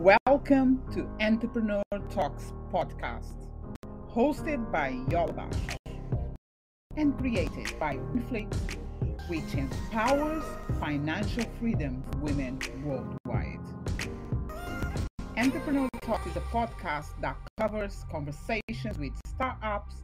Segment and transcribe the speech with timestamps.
[0.00, 3.46] Welcome to Entrepreneur Talks podcast,
[4.10, 5.76] hosted by Yola Bastos
[6.96, 8.54] and created by Reflect,
[9.28, 10.42] which empowers
[10.80, 13.60] financial freedom for women worldwide.
[15.36, 19.96] Entrepreneur Talks is a podcast that covers conversations with startups,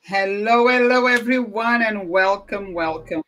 [0.00, 3.22] hello, hello, everyone, and welcome, welcome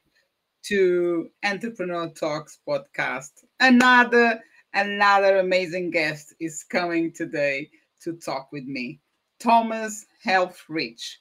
[0.64, 3.30] to Entrepreneur Talks podcast.
[3.60, 4.40] Another,
[4.74, 7.70] another amazing guest is coming today
[8.02, 8.98] to talk with me,
[9.41, 11.16] Thomas Helfrich.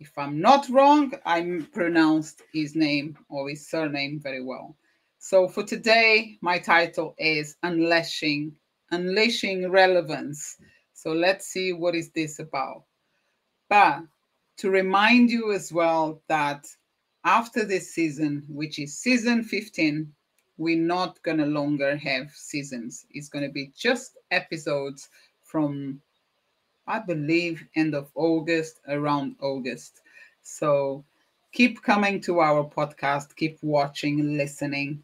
[0.00, 4.76] If I'm not wrong, I pronounced his name or his surname very well.
[5.18, 8.52] So for today, my title is Unleashing,
[8.90, 10.56] Unleashing Relevance.
[10.92, 12.84] So let's see what is this about.
[13.68, 14.02] But
[14.58, 16.66] to remind you as well that
[17.24, 20.12] after this season, which is season 15,
[20.58, 23.06] we're not going to longer have seasons.
[23.10, 25.08] It's going to be just episodes
[25.42, 26.00] from,
[26.86, 30.02] I believe, end of August, around August.
[30.42, 31.04] So
[31.52, 35.02] keep coming to our podcast, keep watching, listening.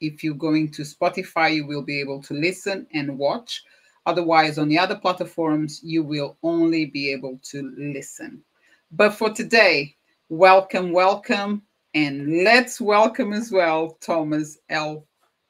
[0.00, 3.62] If you're going to Spotify, you will be able to listen and watch.
[4.06, 8.42] Otherwise, on the other platforms, you will only be able to listen.
[8.90, 9.94] But for today,
[10.28, 11.62] welcome, welcome,
[11.94, 15.06] and let's welcome as well Thomas L.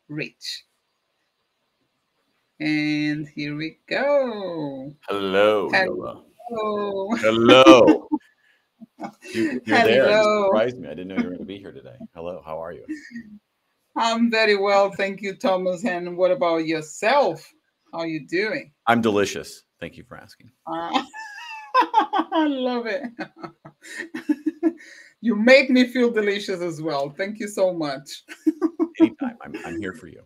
[0.08, 0.64] Rich.
[2.60, 4.92] And here we go.
[5.08, 5.68] Hello.
[5.70, 6.24] Hello.
[7.16, 8.08] Hello.
[9.34, 10.08] you, are there.
[10.08, 10.86] You surprised me.
[10.86, 11.96] I didn't know you were going to be here today.
[12.14, 12.42] Hello.
[12.44, 12.84] How are you?
[13.96, 15.84] I'm very well, thank you, Thomas.
[15.84, 17.48] And what about yourself?
[17.92, 18.72] How are you doing?
[18.86, 19.64] I'm delicious.
[19.80, 20.50] Thank you for asking.
[20.66, 21.02] Uh,
[22.32, 23.04] I love it.
[25.20, 27.10] you make me feel delicious as well.
[27.10, 28.22] Thank you so much.
[29.00, 29.38] Anytime.
[29.42, 30.22] I'm, I'm here for you.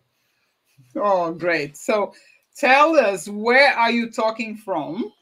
[1.01, 1.77] Oh, great.
[1.77, 2.13] So
[2.57, 5.13] tell us where are you talking from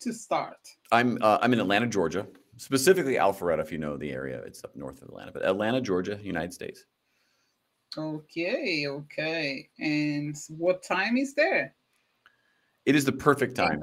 [0.00, 0.58] to start?
[0.92, 2.26] I'm uh, I'm in Atlanta, Georgia,
[2.56, 4.40] specifically Alpharetta, if you know the area.
[4.46, 6.84] It's up north of Atlanta, but Atlanta, Georgia, United States.
[7.98, 9.68] Okay, okay.
[9.80, 11.74] And what time is there?
[12.86, 13.82] It is the perfect time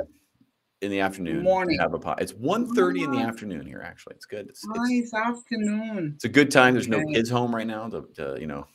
[0.82, 1.78] in the afternoon Morning.
[1.78, 2.22] to have a pot.
[2.22, 3.28] It's 1.30 in the Ah.
[3.28, 4.16] afternoon here, actually.
[4.16, 4.48] It's good.
[4.48, 6.14] It's, it's, Nice afternoon.
[6.16, 6.74] it's a good time.
[6.74, 8.66] There's no kids home right now to, to you know,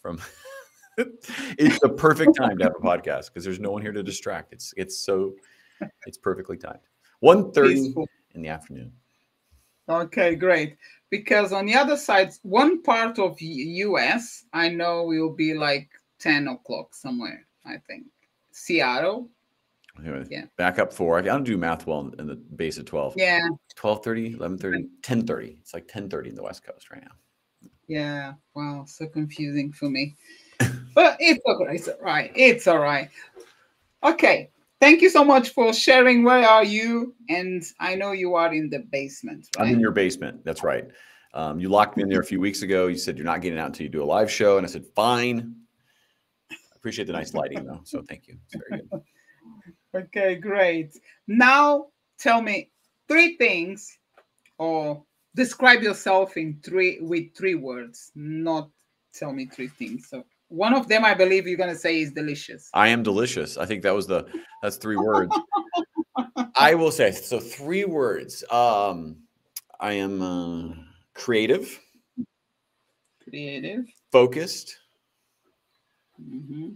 [0.00, 0.18] from
[0.96, 4.52] it's the perfect time to have a podcast because there's no one here to distract.
[4.52, 5.34] It's it's so
[6.06, 6.80] it's perfectly timed.
[7.24, 8.92] 1.30 in the afternoon.
[9.88, 10.76] Okay, great.
[11.10, 16.48] Because on the other side, one part of US, I know will be like 10
[16.48, 18.04] o'clock somewhere, I think.
[18.52, 19.28] Seattle.
[19.98, 20.46] Anyway, Yeah.
[20.56, 21.18] back up four.
[21.18, 23.14] I don't do math well in the base of 12.
[23.16, 23.46] Yeah,
[23.76, 25.58] 12.30, 11.30, 10.30.
[25.60, 27.68] It's like 10.30 in the West Coast right now.
[27.88, 28.32] yeah.
[28.54, 30.16] Wow, so confusing for me.
[30.94, 31.74] But it's okay.
[31.74, 32.32] It's all right.
[32.34, 33.10] It's all right.
[34.04, 34.50] Okay.
[34.80, 36.24] Thank you so much for sharing.
[36.24, 37.14] Where are you?
[37.28, 39.68] And I know you are in the basement, right?
[39.68, 40.44] I'm in your basement.
[40.44, 40.88] That's right.
[41.34, 42.88] Um, you locked me in there a few weeks ago.
[42.88, 44.58] You said you're not getting out until you do a live show.
[44.58, 45.54] And I said, fine.
[46.50, 47.80] I appreciate the nice lighting, though.
[47.84, 48.36] So thank you.
[48.46, 49.02] It's very good.
[49.94, 50.96] Okay, great.
[51.28, 51.88] Now
[52.18, 52.70] tell me
[53.08, 53.98] three things
[54.56, 55.04] or
[55.34, 58.70] describe yourself in three with three words, not
[59.12, 60.08] tell me three things.
[60.08, 62.68] So one of them I believe you're gonna say is delicious.
[62.74, 63.56] I am delicious.
[63.56, 64.26] I think that was the,
[64.62, 65.34] that's three words.
[66.56, 68.44] I will say, so three words.
[68.50, 69.16] Um,
[69.80, 70.74] I am, uh,
[71.14, 71.80] creative,
[73.24, 74.76] creative, focused,
[76.20, 76.74] mm-hmm.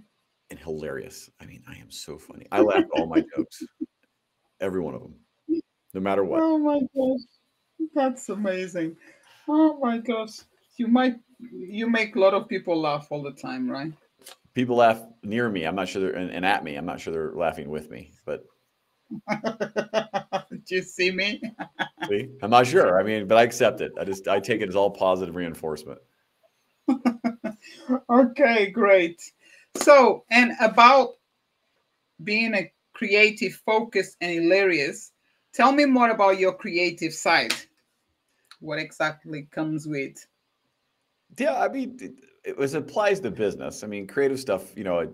[0.50, 1.30] and hilarious.
[1.40, 2.46] I mean, I am so funny.
[2.50, 3.62] I laugh all my jokes,
[4.60, 5.14] every one of them,
[5.92, 6.40] no matter what.
[6.40, 8.96] Oh my gosh, that's amazing.
[9.48, 10.40] Oh my gosh,
[10.78, 13.92] you might you make a lot of people laugh all the time, right?
[14.54, 15.64] People laugh near me.
[15.64, 16.76] I'm not sure they're and, and at me.
[16.76, 18.44] I'm not sure they're laughing with me, but
[20.66, 21.40] Do you see me?
[22.08, 22.98] see, I'm not sure.
[22.98, 23.92] I mean, but I accept it.
[23.98, 26.00] I just I take it as all positive reinforcement.
[28.10, 29.22] okay, great.
[29.76, 31.14] So, and about
[32.24, 35.12] being a creative, focused, and hilarious,
[35.52, 37.54] tell me more about your creative side.
[38.60, 40.26] What exactly comes with?
[41.38, 42.12] Yeah, I mean, it,
[42.44, 43.82] it was applies to business.
[43.84, 44.76] I mean, creative stuff.
[44.76, 45.08] You know, I,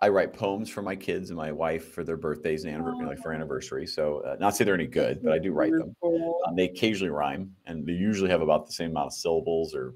[0.00, 3.18] I write poems for my kids and my wife for their birthdays and anniver- like
[3.18, 3.86] for anniversary.
[3.86, 5.94] So, uh, not to say they're any good, but I do write them.
[6.02, 9.94] Um, they occasionally rhyme, and they usually have about the same amount of syllables, or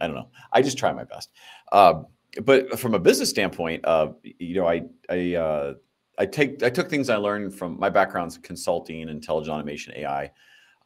[0.00, 0.28] I don't know.
[0.52, 1.30] I just try my best.
[1.72, 2.06] Um,
[2.44, 5.74] but from a business standpoint, uh, you know, I I uh,
[6.18, 10.30] I take I took things I learned from my background's consulting, intelligent automation, AI,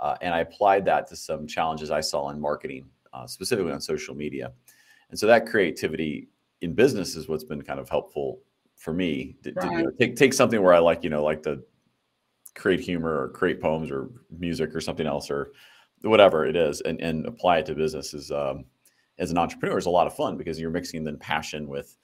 [0.00, 3.80] uh, and I applied that to some challenges I saw in marketing, uh, specifically on
[3.80, 4.52] social media.
[5.10, 6.28] And so that creativity
[6.60, 8.40] in business is what's been kind of helpful
[8.76, 11.42] for me to, to, you know, take take something where I like, you know, like
[11.42, 11.62] to
[12.54, 15.52] create humor or create poems or music or something else or
[16.02, 18.64] whatever it is, and and apply it to business is um,
[19.18, 21.96] as an entrepreneur is a lot of fun because you're mixing then passion with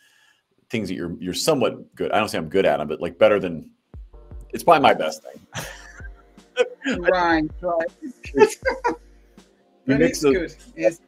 [0.70, 2.12] things that you're you're somewhat good.
[2.12, 3.70] I don't say I'm good at them, but like better than
[4.50, 5.64] it's probably my best thing.
[6.98, 8.96] Right, right.
[9.86, 10.56] You mix those- good.
[10.74, 11.00] It's,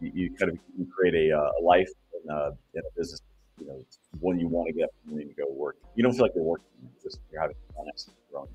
[0.00, 3.20] you, kind of you create a, uh, life in, uh, in a business,
[3.60, 5.76] you know, it's one you want to get up and to go work.
[5.94, 7.86] You don't feel like you're working, it's just you're having fun.
[8.30, 8.48] Growing.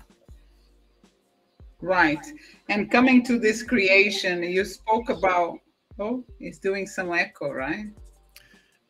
[1.80, 2.24] right.
[2.68, 5.58] And coming to this creation, you spoke about.
[5.98, 7.86] Oh, it's doing some echo, right?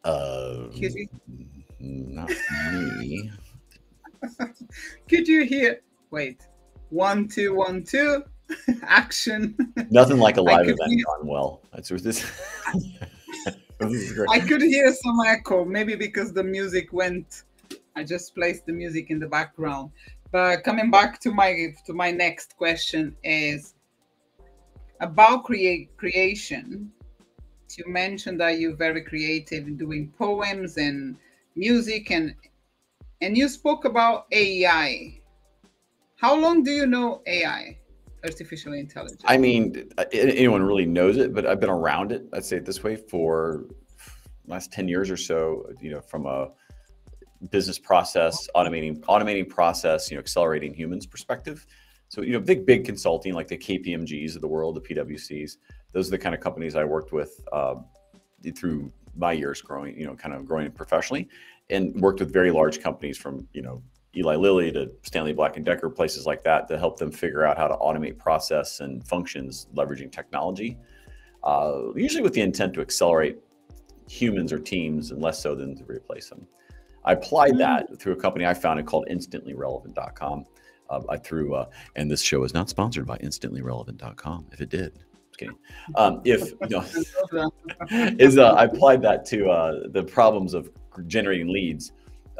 [0.04, 0.68] Uh,
[1.80, 2.30] not
[2.72, 3.30] me.
[5.08, 5.80] could you hear?
[6.10, 6.46] Wait,
[6.90, 8.22] one, two, one, two.
[8.82, 9.56] Action.
[9.90, 11.62] Nothing like a live event hear- gone well.
[11.72, 12.24] That's what this.
[13.78, 14.28] this is great.
[14.30, 17.44] I could hear some echo, maybe because the music went.
[17.94, 19.90] I just placed the music in the background.
[20.30, 23.74] But coming back to my to my next question is
[25.00, 26.90] about create creation.
[27.76, 31.16] You mentioned that you're very creative in doing poems and
[31.56, 32.34] music, and
[33.20, 35.18] and you spoke about AI.
[36.16, 37.78] How long do you know AI,
[38.24, 39.22] artificial intelligence?
[39.24, 42.26] I mean, anyone really knows it, but I've been around it.
[42.32, 43.64] I'd say it this way for
[44.46, 45.66] last ten years or so.
[45.80, 46.50] You know, from a
[47.50, 51.66] business process, automating automating process, you know, accelerating humans perspective.
[52.08, 55.58] So you know, big big consulting like the KPMG's of the world, the PwC's.
[55.92, 57.76] Those are the kind of companies I worked with uh,
[58.56, 61.28] through my years growing, you know, kind of growing professionally,
[61.70, 63.82] and worked with very large companies from you know
[64.16, 67.56] Eli Lilly to Stanley Black and Decker, places like that, to help them figure out
[67.56, 70.78] how to automate process and functions leveraging technology.
[71.42, 73.38] Uh, usually with the intent to accelerate
[74.08, 76.46] humans or teams, and less so than to replace them.
[77.04, 80.44] I applied that through a company I founded called InstantlyRelevant.com.
[80.90, 81.66] Uh, I threw, uh,
[81.96, 84.46] and this show is not sponsored by InstantlyRelevant.com.
[84.52, 84.98] If it did,
[85.28, 85.56] just kidding.
[85.96, 86.84] Um, if no,
[88.18, 90.70] is uh, I applied that to uh, the problems of
[91.06, 91.92] generating leads,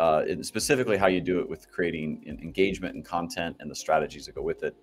[0.03, 3.75] uh, and specifically how you do it with creating en- engagement and content and the
[3.85, 4.75] strategies that go with it.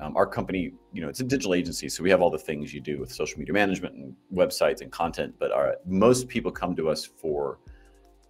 [0.00, 2.72] Um, our company, you know, it's a digital agency, so we have all the things
[2.72, 5.34] you do with social media management and websites and content.
[5.42, 7.58] But our, most people come to us for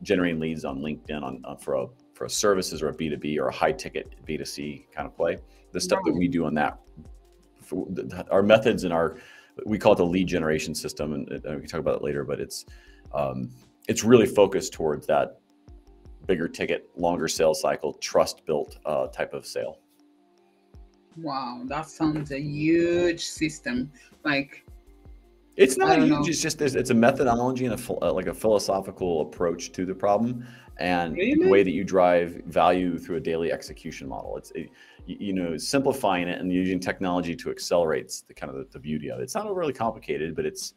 [0.03, 3.19] generating leads on LinkedIn on, on for a for a services or a B two
[3.19, 5.37] B or a high ticket B two C kind of play.
[5.73, 6.79] The stuff that we do on that,
[7.63, 9.19] for, the- our methods and our
[9.67, 12.25] we call it the lead generation system, and, and we can talk about it later.
[12.25, 12.65] But it's
[13.13, 13.51] um,
[13.89, 15.40] it's really focused towards that
[16.27, 19.79] bigger ticket, longer sales cycle, trust built uh, type of sale.
[21.17, 23.91] Wow, that sounds a huge system.
[24.25, 24.65] Like,
[25.57, 26.09] It's not huge.
[26.09, 26.23] know.
[26.25, 30.47] It's just it's a methodology and a uh, like a philosophical approach to the problem,
[30.79, 34.37] and the way that you drive value through a daily execution model.
[34.37, 34.71] It's it,
[35.07, 38.79] you, you know simplifying it and using technology to accelerate the kind of the, the
[38.79, 39.25] beauty of it.
[39.25, 40.75] It's not overly complicated, but it's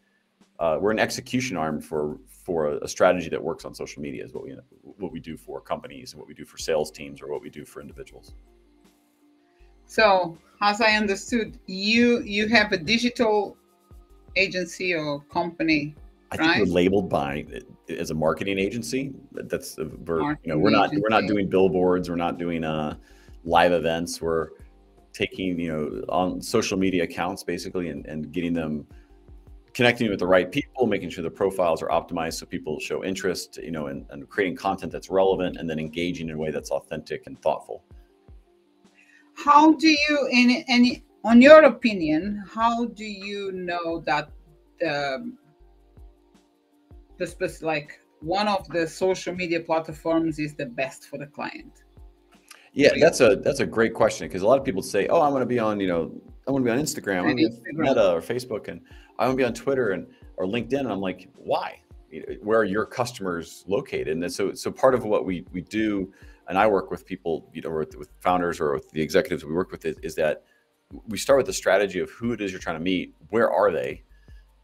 [0.59, 4.23] uh, we're an execution arm for for a, a strategy that works on social media.
[4.23, 7.21] Is what we what we do for companies and what we do for sales teams
[7.21, 8.33] or what we do for individuals.
[9.85, 13.57] so as I understood, you you have a digital
[14.35, 15.95] agency or company.
[16.31, 16.59] I think Right.
[16.61, 17.45] we're labeled by
[17.89, 19.13] as a marketing agency.
[19.33, 22.09] That's the we're, you know we're not we're not doing billboards.
[22.09, 22.95] We're not doing uh,
[23.43, 24.21] live events.
[24.21, 24.49] We're
[25.11, 28.87] taking you know on social media accounts basically and, and getting them
[29.73, 30.59] connecting with the right mm-hmm.
[30.59, 34.27] people making sure the profiles are optimized so people show interest you know and, and
[34.29, 37.83] creating content that's relevant and then engaging in a way that's authentic and thoughtful.
[39.35, 44.29] How do you in any on your opinion how do you know that
[44.79, 45.33] the
[47.17, 51.83] the specific like one of the social media platforms is the best for the client?
[52.73, 55.31] Yeah, that's a that's a great question because a lot of people say, "Oh, I'm
[55.31, 56.11] going to be on, you know,
[56.47, 57.73] I want to be on Instagram, Instagram.
[57.73, 58.81] Meta or Facebook, and
[59.17, 60.07] I want to be on Twitter and
[60.37, 61.79] or LinkedIn." And I'm like, "Why?
[62.41, 66.11] Where are your customers located?" And so, so part of what we we do,
[66.47, 69.53] and I work with people, you know, with, with founders or with the executives we
[69.53, 70.43] work with, is, is that
[71.07, 73.71] we start with the strategy of who it is you're trying to meet, where are
[73.71, 74.03] they,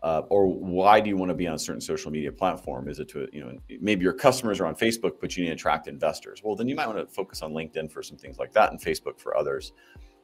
[0.03, 2.88] uh, or why do you want to be on a certain social media platform?
[2.88, 5.55] Is it to, you know, maybe your customers are on Facebook, but you need to
[5.55, 6.41] attract investors.
[6.43, 8.79] Well, then you might want to focus on LinkedIn for some things like that and
[8.79, 9.74] Facebook for others.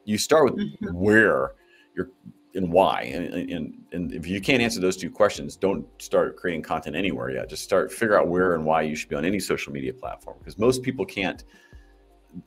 [0.06, 0.94] You start with mm-hmm.
[0.94, 1.52] where
[1.94, 2.10] you're
[2.54, 3.02] and why.
[3.02, 7.30] And, and, and if you can't answer those two questions, don't start creating content anywhere
[7.30, 7.50] yet.
[7.50, 10.36] Just start figure out where and why you should be on any social media platform
[10.38, 11.44] because most people can't.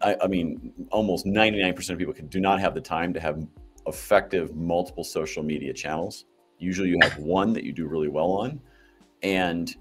[0.01, 3.45] I, I mean, almost 99% of people can, do not have the time to have
[3.85, 6.25] effective multiple social media channels
[6.59, 8.59] Usually you have one that you do really well on,
[9.23, 9.73] and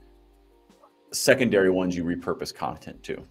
[1.13, 3.23] secondary ones you repurpose content to.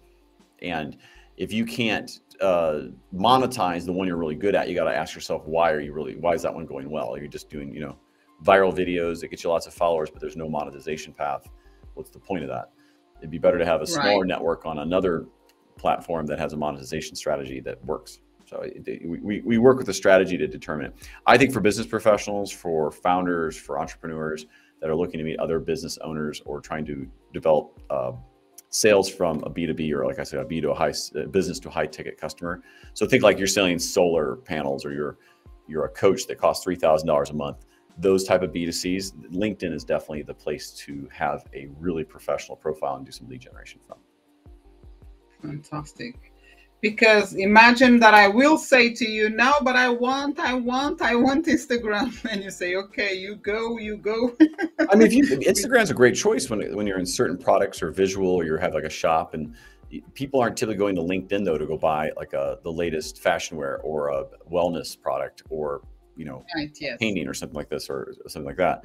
[0.60, 0.98] And
[1.38, 2.80] if you can't uh,
[3.14, 5.92] monetize the one you're really good at, you got to ask yourself, why are you
[5.92, 7.14] really, why is that one going well?
[7.14, 7.96] Are you just doing, you know,
[8.44, 11.48] viral videos that get you lots of followers, but there's no monetization path?
[11.94, 12.72] What's the point of that?
[13.18, 14.28] It'd be better to have a smaller right.
[14.28, 15.26] network on another
[15.76, 18.18] platform that has a monetization strategy that works.
[18.46, 18.64] So
[19.04, 20.94] we, we work with a strategy to determine it.
[21.26, 24.46] I think for business professionals, for founders, for entrepreneurs
[24.80, 28.12] that are looking to meet other business owners or trying to develop uh,
[28.70, 30.92] sales from a B2B or like I said, a B to a high
[31.30, 32.62] business to a high ticket customer.
[32.94, 35.18] So think like you're selling solar panels or you're,
[35.66, 37.64] you're a coach that costs $3,000 a month.
[37.98, 42.96] Those type of B2Cs, LinkedIn is definitely the place to have a really professional profile
[42.96, 43.98] and do some lead generation from.
[45.42, 46.27] Fantastic
[46.80, 51.14] because imagine that I will say to you now, but I want, I want, I
[51.14, 54.36] want Instagram, and you say, okay, you go, you go.
[54.90, 57.90] I mean, if you, Instagram's a great choice when when you're in certain products or
[57.90, 59.54] visual, or you have like a shop, and
[60.14, 63.56] people aren't typically going to LinkedIn though to go buy like a the latest fashion
[63.56, 65.80] wear or a wellness product or
[66.16, 66.96] you know right, yes.
[67.00, 68.84] painting or something like this or something like that.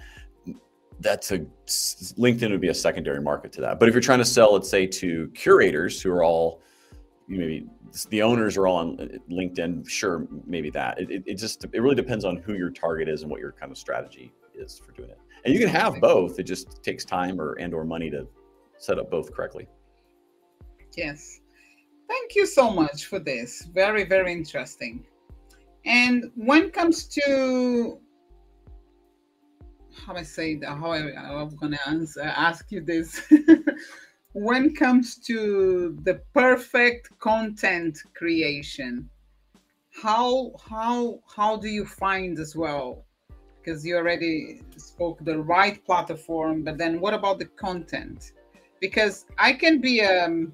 [1.00, 3.80] That's a LinkedIn would be a secondary market to that.
[3.80, 6.62] But if you're trying to sell, let's say, to curators who are all
[7.28, 7.68] maybe
[8.10, 9.88] the owners are all on uh, LinkedIn.
[9.88, 11.00] Sure, maybe that.
[11.00, 13.52] It, it, it, just it really depends on who your target is and what your
[13.52, 15.20] kind of strategy is for doing it.
[15.46, 16.40] And you can have both.
[16.40, 18.28] It just takes time or and or money to
[18.78, 19.68] set up both correctly.
[20.98, 21.40] Yes.
[22.08, 23.68] Thank you so much for this.
[23.74, 25.06] Very very interesting.
[25.86, 28.00] And when it comes to
[30.06, 33.22] how I say that, how I, I'm gonna answer, ask you this.
[34.34, 39.10] when comes to the perfect content creation
[39.94, 43.06] how how how do you find as well?
[43.60, 48.34] Because you already spoke the right platform but then what about the content?
[48.82, 50.54] Because i can be um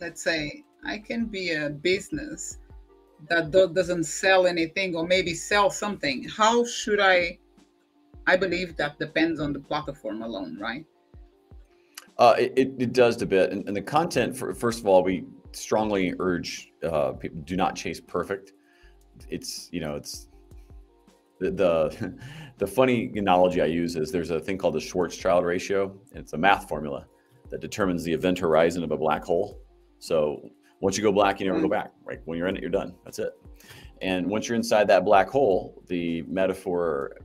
[0.00, 2.58] let's say i can be a business
[3.28, 6.22] that doesn't sell anything or maybe sell something.
[6.28, 7.38] How should i
[8.26, 10.86] i believe that depends on the platform alone right
[12.18, 13.52] uh, it, it does a bit.
[13.52, 17.76] And, and, the content, for, first of all, we strongly urge uh, people do not
[17.76, 18.52] chase perfect.
[19.28, 20.28] It's, you know, it's
[21.40, 22.18] the, the,
[22.58, 25.90] the funny analogy I use is there's a thing called the Schwarzschild radius.
[26.12, 27.06] It's a math formula
[27.50, 29.58] that determines the event horizon of a black hole.
[29.98, 31.92] So once you go black, you never go back.
[32.04, 32.20] Right?
[32.24, 32.94] When you're in it, you're done.
[33.04, 33.32] That's it.
[34.02, 37.16] And once you're inside that black hole, the metaphor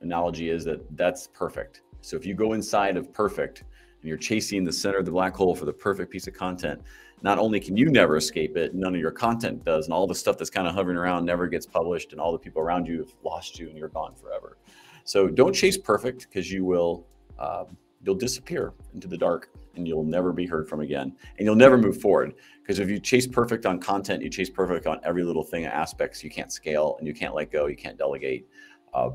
[0.00, 1.82] analogy is that that's perfect.
[2.00, 3.64] So if you go inside of perfect,
[4.06, 6.80] and you're chasing the center of the black hole for the perfect piece of content,
[7.22, 10.14] not only can you never escape it, none of your content does, and all the
[10.14, 12.98] stuff that's kind of hovering around never gets published, and all the people around you
[12.98, 14.58] have lost you and you're gone forever.
[15.02, 17.04] So don't chase perfect because you will
[17.40, 21.56] um, you'll disappear into the dark and you'll never be heard from again, and you'll
[21.56, 25.24] never move forward because if you chase perfect on content, you chase perfect on every
[25.24, 28.46] little thing aspects, you can't scale and you can't let go, you can't delegate.
[28.94, 29.10] Uh,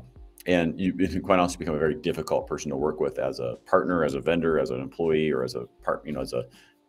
[0.46, 4.04] and you quite honestly become a very difficult person to work with as a partner
[4.04, 6.44] as a vendor as an employee or as a part you know as a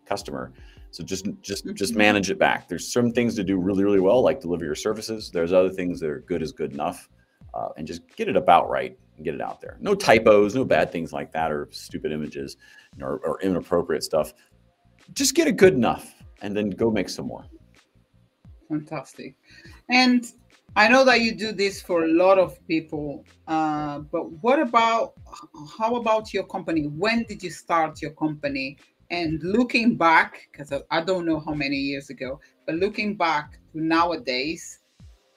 [0.06, 0.52] customer.
[0.92, 1.98] So just just just mm-hmm.
[1.98, 2.68] manage it back.
[2.68, 5.32] There's some things to do really really well like deliver your services.
[5.32, 7.10] There's other things that are good as good enough
[7.54, 9.78] uh, and just get it about right and get it out there.
[9.80, 12.58] No typos no bad things like that or stupid images
[13.02, 14.34] or, or inappropriate stuff.
[15.14, 17.46] Just get it good enough and then go make some more.
[18.68, 19.36] Fantastic.
[19.90, 20.26] And
[20.76, 25.14] I know that you do this for a lot of people, uh, but what about
[25.78, 26.88] how about your company?
[26.88, 28.78] When did you start your company?
[29.12, 33.82] And looking back, because I don't know how many years ago, but looking back to
[33.82, 34.80] nowadays,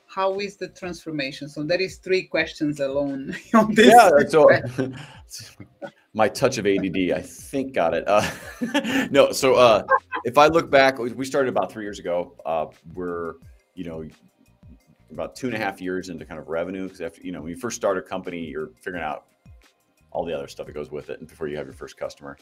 [0.06, 1.48] how is the transformation?
[1.50, 3.88] So there is three questions alone on this.
[3.88, 4.50] Yeah, so
[6.14, 8.04] my touch of ADD, I think got it.
[8.06, 8.26] Uh,
[9.10, 9.82] no, so uh,
[10.24, 12.34] if I look back, we started about three years ago.
[12.46, 13.34] Uh, we're,
[13.74, 14.08] you know,
[15.16, 17.50] about two and a half years into kind of revenue because after you know when
[17.50, 19.26] you first start a company, you're figuring out
[20.11, 22.37] all the other stuff that goes with it and before you have your first customer.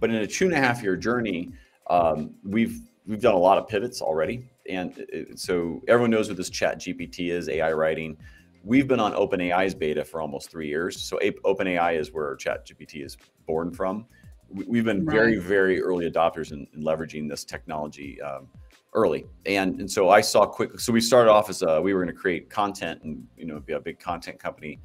[0.00, 1.52] But in a two and a half year journey,
[1.88, 6.36] um, we've we've done a lot of pivots already, and it, so everyone knows what
[6.36, 8.16] this Chat GPT is, AI writing.
[8.64, 11.00] We've been on OpenAI's beta for almost three years.
[11.00, 14.04] So OpenAI is where Chat GPT is born from.
[14.50, 15.14] We've been right.
[15.14, 18.48] very, very early adopters in, in leveraging this technology um,
[18.94, 20.80] early, and and so I saw quick.
[20.80, 23.60] So we started off as a, we were going to create content and you know
[23.60, 24.80] be a big content company,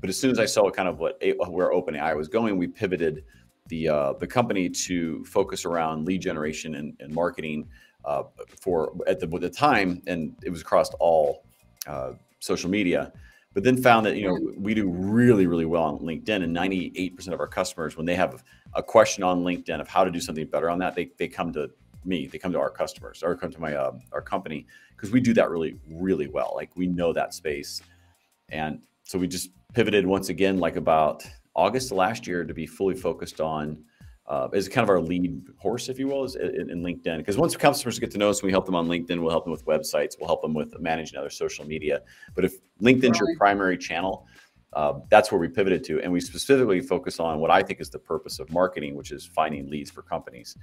[0.00, 3.24] but as soon as I saw kind of what where OpenAI was going, we pivoted
[3.68, 7.68] the uh, the company to focus around lead generation and, and marketing
[8.04, 8.24] uh,
[8.60, 11.44] for at the, the time, and it was across all
[11.86, 13.12] uh, social media.
[13.54, 17.28] But then found that you know we do really really well on LinkedIn, and 98%
[17.28, 20.46] of our customers, when they have a question on LinkedIn of how to do something
[20.46, 21.70] better on that, they they come to
[22.08, 25.20] me, they come to our customers, or come to my uh, our company because we
[25.20, 26.52] do that really really well.
[26.56, 27.82] Like we know that space,
[28.48, 31.24] and so we just pivoted once again, like about
[31.54, 33.84] August last year to be fully focused on
[34.28, 37.18] uh, as kind of our lead horse, if you will, is in, in LinkedIn.
[37.18, 39.20] Because once customers get to know us, we help them on LinkedIn.
[39.20, 40.16] We'll help them with websites.
[40.18, 42.02] We'll help them with managing other social media.
[42.34, 43.28] But if LinkedIn's right.
[43.28, 44.26] your primary channel,
[44.74, 47.88] uh, that's where we pivoted to, and we specifically focus on what I think is
[47.88, 50.56] the purpose of marketing, which is finding leads for companies.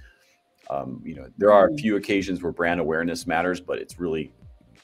[0.70, 4.32] Um, you know, there are a few occasions where brand awareness matters, but it's really,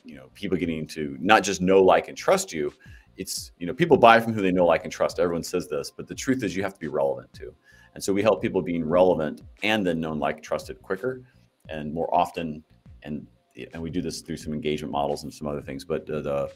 [0.04, 2.72] you know, people getting to not just know, like, and trust you,
[3.16, 5.18] it's you know people buy from who they know like and trust.
[5.18, 7.54] Everyone says this but the truth is you have to be relevant too.
[7.94, 11.22] And so we help people being relevant and then known like trusted quicker
[11.68, 12.64] and more often.
[13.02, 13.26] And
[13.72, 16.52] and we do this through some engagement models and some other things but uh, the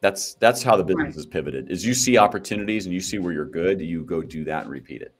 [0.00, 1.16] that's that's how the business right.
[1.16, 4.44] is pivoted is you see opportunities and you see where you're good you go do
[4.44, 5.14] that and repeat it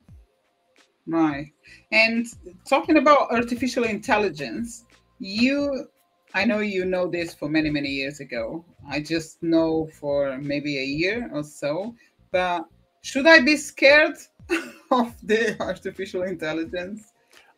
[1.07, 1.53] right
[1.91, 2.27] and
[2.69, 4.85] talking about artificial intelligence
[5.19, 5.89] you
[6.35, 8.65] I know you know this for many, many years ago.
[8.89, 11.95] I just know for maybe a year or so.
[12.31, 12.65] But
[13.03, 14.17] should I be scared
[14.91, 17.13] of the artificial intelligence?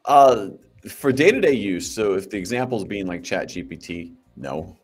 [0.05, 0.49] Uh,
[0.89, 1.93] for day-to-day use.
[1.93, 4.77] So if the examples being like Chat GPT, no.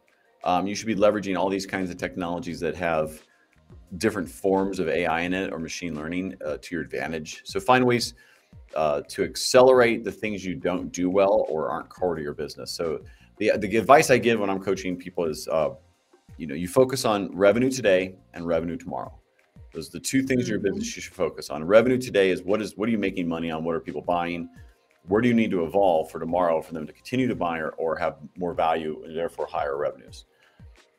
[0.44, 3.20] Um, you should be leveraging all these kinds of technologies that have
[3.98, 7.42] different forms of AI in it or machine learning uh, to your advantage.
[7.44, 8.14] So find ways
[8.74, 12.70] uh, to accelerate the things you don't do well or aren't core to your business.
[12.70, 13.00] So
[13.38, 15.70] the the advice I give when I'm coaching people is, uh,
[16.36, 19.12] you know, you focus on revenue today and revenue tomorrow.
[19.72, 20.50] Those are the two things mm-hmm.
[20.50, 21.64] your business you should focus on.
[21.64, 23.64] Revenue today is what is what are you making money on?
[23.64, 24.48] What are people buying?
[25.08, 27.70] Where do you need to evolve for tomorrow for them to continue to buy or,
[27.70, 30.26] or have more value and therefore higher revenues?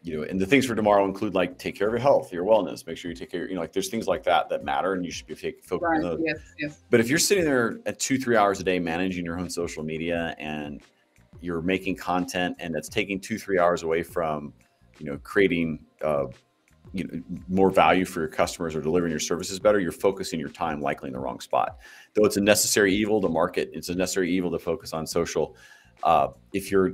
[0.03, 2.43] You know, and the things for tomorrow include like take care of your health, your
[2.43, 3.47] wellness, make sure you take care.
[3.47, 5.97] You know, like there's things like that that matter, and you should be focusing right.
[5.97, 6.21] on those.
[6.25, 6.83] Yes, yes.
[6.89, 9.83] But if you're sitting there at two, three hours a day managing your own social
[9.83, 10.81] media and
[11.41, 14.53] you're making content and that's taking two three hours away from
[14.99, 16.25] you know creating uh,
[16.93, 20.49] you know more value for your customers or delivering your services better you're focusing your
[20.49, 21.77] time likely in the wrong spot
[22.13, 25.55] though it's a necessary evil to market it's a necessary evil to focus on social
[26.03, 26.93] uh, if you're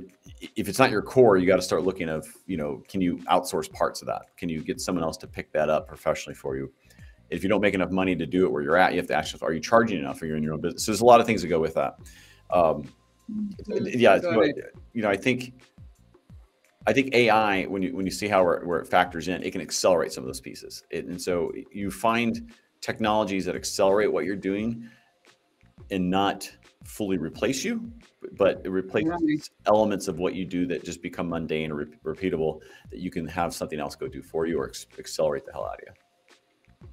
[0.56, 3.16] if it's not your core you got to start looking of you know can you
[3.30, 4.22] outsource parts of that?
[4.36, 6.72] Can you get someone else to pick that up professionally for you?
[7.30, 9.14] If you don't make enough money to do it where you're at you have to
[9.14, 10.84] ask are you charging enough Are you're in your own business?
[10.84, 11.98] So there's a lot of things that go with that.
[12.50, 12.84] Um,
[13.68, 14.54] yeah, but,
[14.94, 15.52] you know, I think
[16.86, 19.60] I think AI when you when you see how where it factors in, it can
[19.60, 20.84] accelerate some of those pieces.
[20.90, 24.88] It, and so you find technologies that accelerate what you're doing
[25.90, 26.50] and not
[26.88, 27.92] fully replace you,
[28.32, 29.50] but it replaces right.
[29.66, 33.26] elements of what you do that just become mundane or re- repeatable that you can
[33.26, 36.88] have something else go do for you or ex- accelerate the hell out of you.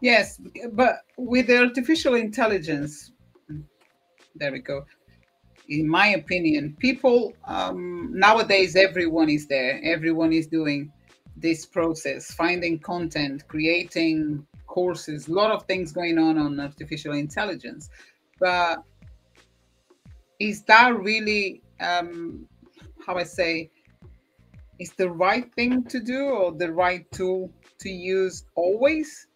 [0.00, 0.40] Yes,
[0.72, 3.12] but with the artificial intelligence,
[4.36, 4.84] there we go
[5.68, 9.80] in my opinion, people um, nowadays, everyone is there.
[9.82, 10.92] Everyone is doing
[11.36, 17.90] this process, finding content, creating courses, a lot of things going on on artificial intelligence.
[18.38, 18.82] But
[20.38, 22.46] is that really, um,
[23.04, 23.70] how I say,
[24.78, 29.26] is the right thing to do or the right tool to use always?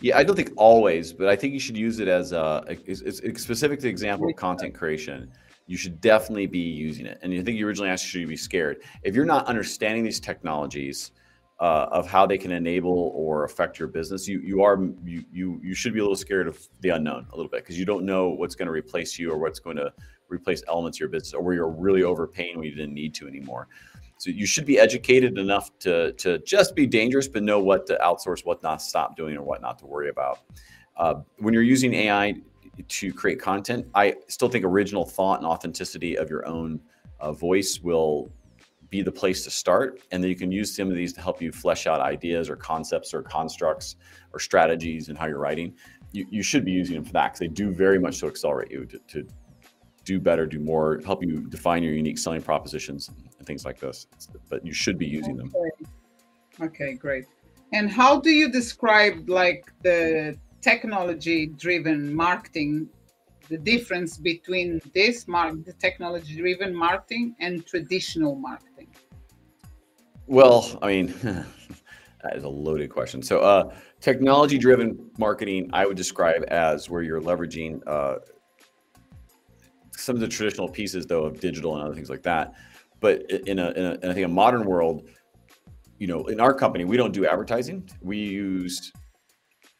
[0.00, 3.00] Yeah, I don't think always, but I think you should use it as a, it's,
[3.00, 5.30] it's specific example of content creation.
[5.66, 7.18] you should definitely be using it.
[7.22, 8.82] And I think you originally asked, should you be scared?
[9.02, 11.12] If you're not understanding these technologies
[11.60, 15.60] uh, of how they can enable or affect your business, you you are you you
[15.62, 18.04] you should be a little scared of the unknown a little bit because you don't
[18.04, 19.92] know what's going to replace you or what's going to
[20.28, 23.28] replace elements of your business or where you're really overpaying when you didn't need to
[23.28, 23.68] anymore.
[24.18, 27.98] So you should be educated enough to to just be dangerous, but know what to
[28.02, 30.40] outsource, what not to stop doing, or what not to worry about.
[30.96, 32.34] Uh, when you're using AI
[32.88, 36.80] to create content, I still think original thought and authenticity of your own
[37.20, 38.30] uh, voice will
[38.90, 40.00] be the place to start.
[40.10, 42.56] And then you can use some of these to help you flesh out ideas or
[42.56, 43.96] concepts or constructs
[44.32, 45.74] or strategies and how you're writing.
[46.12, 48.70] You, you should be using them for that because they do very much so accelerate
[48.70, 49.28] you to, to
[50.04, 54.06] do better, do more, help you define your unique selling propositions and things like this.
[54.48, 55.52] But you should be using them.
[55.56, 57.24] Okay, okay great.
[57.72, 62.88] And how do you describe like the technology driven marketing
[63.48, 68.88] the difference between this mark the technology driven marketing and traditional marketing?
[70.26, 71.14] Well i mean
[72.22, 73.22] that is a loaded question.
[73.22, 78.16] So uh, technology driven marketing i would describe as where you're leveraging uh,
[79.96, 82.54] some of the traditional pieces though of digital and other things like that.
[83.00, 85.08] But in a, in a in I think a modern world
[85.98, 87.88] you know in our company we don't do advertising.
[88.00, 88.92] We use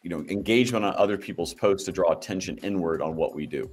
[0.05, 3.69] you know engagement on other people's posts to draw attention inward on what we do.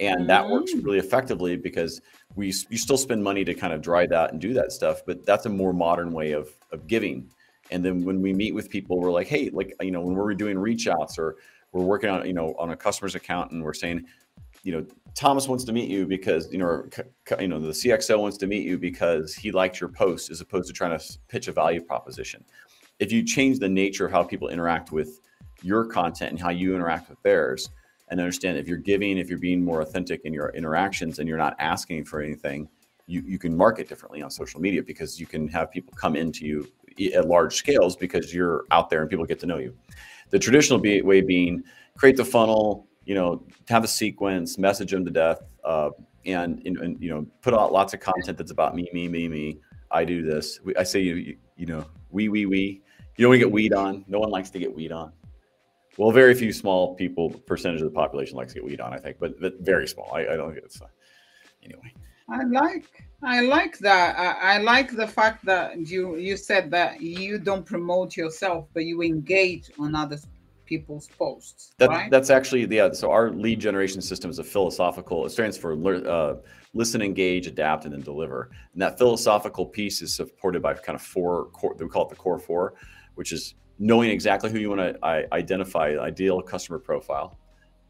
[0.00, 0.84] And that works mm.
[0.84, 2.00] really effectively because
[2.34, 5.24] we you still spend money to kind of dry that and do that stuff but
[5.24, 7.30] that's a more modern way of of giving.
[7.70, 10.34] And then when we meet with people we're like hey like you know when we're
[10.34, 11.36] doing reach outs or
[11.72, 14.06] we're working on you know on a customer's account and we're saying
[14.62, 16.84] you know thomas wants to meet you because you know
[17.38, 20.66] you know the cxo wants to meet you because he liked your post as opposed
[20.68, 22.42] to trying to pitch a value proposition.
[23.00, 25.20] If you change the nature of how people interact with
[25.64, 27.70] your content and how you interact with theirs
[28.08, 31.38] and understand if you're giving if you're being more authentic in your interactions and you're
[31.38, 32.68] not asking for anything
[33.06, 36.46] you, you can market differently on social media because you can have people come into
[36.46, 39.74] you at large scales because you're out there and people get to know you.
[40.30, 41.62] The traditional way being
[41.96, 45.90] create the funnel you know have a sequence message them to death uh,
[46.24, 49.28] and, and, and, you know put out lots of content that's about me me me
[49.28, 49.58] me.
[49.90, 50.60] I do this.
[50.78, 52.82] I say you you, you know we we we.
[53.16, 54.04] You don't want to get weed on.
[54.08, 55.12] No one likes to get weed on
[55.96, 58.98] well, very few small people percentage of the population likes to get weed on, I
[58.98, 60.10] think, but, but very small.
[60.12, 60.86] I, I don't think it's uh,
[61.62, 61.92] anyway.
[62.28, 64.18] I like I like that.
[64.18, 68.84] I, I, like the fact that you you said that you don't promote yourself, but
[68.84, 70.18] you engage on other
[70.66, 71.72] people's posts.
[71.78, 72.10] That, right?
[72.10, 72.92] That's actually yeah.
[72.92, 75.26] So our lead generation system is a philosophical.
[75.26, 75.72] It stands for
[76.06, 76.36] uh,
[76.72, 78.50] listen, engage, adapt, and then deliver.
[78.72, 81.74] And that philosophical piece is supported by kind of four core.
[81.78, 82.74] We call it the core four,
[83.14, 87.38] which is knowing exactly who you want to identify, ideal customer profile.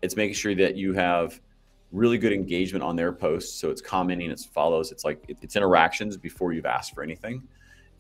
[0.03, 1.41] It's making sure that you have
[1.93, 3.59] really good engagement on their posts.
[3.59, 7.43] So it's commenting, it's follows, it's like it's interactions before you've asked for anything.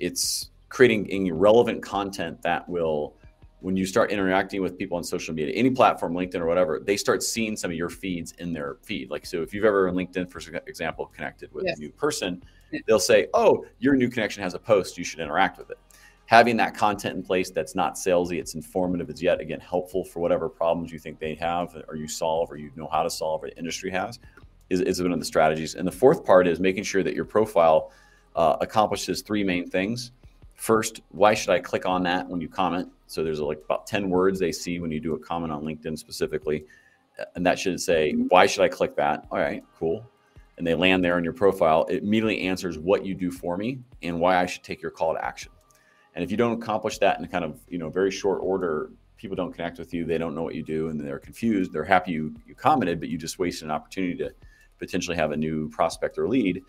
[0.00, 3.14] It's creating any relevant content that will,
[3.60, 6.96] when you start interacting with people on social media, any platform, LinkedIn or whatever, they
[6.96, 9.10] start seeing some of your feeds in their feed.
[9.10, 11.78] Like, so if you've ever on LinkedIn, for example, connected with yes.
[11.78, 12.42] a new person,
[12.86, 15.78] they'll say, Oh, your new connection has a post, you should interact with it
[16.26, 20.20] having that content in place that's not salesy, it's informative, it's yet again helpful for
[20.20, 23.42] whatever problems you think they have or you solve or you know how to solve
[23.42, 24.18] or the industry has
[24.70, 25.74] is, is one of the strategies.
[25.74, 27.92] And the fourth part is making sure that your profile
[28.36, 30.12] uh, accomplishes three main things.
[30.54, 32.90] First, why should I click on that when you comment?
[33.06, 35.98] So there's like about 10 words they see when you do a comment on LinkedIn
[35.98, 36.64] specifically.
[37.34, 39.26] And that should say, why should I click that?
[39.30, 40.04] All right, cool.
[40.56, 41.84] And they land there on your profile.
[41.88, 45.14] It immediately answers what you do for me and why I should take your call
[45.14, 45.50] to action.
[46.14, 49.36] And if you don't accomplish that in kind of you know very short order, people
[49.36, 50.04] don't connect with you.
[50.04, 51.72] They don't know what you do, and they're confused.
[51.72, 54.32] They're happy you you commented, but you just wasted an opportunity to
[54.78, 56.62] potentially have a new prospect or lead